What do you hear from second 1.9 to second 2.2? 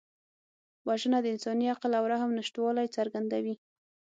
او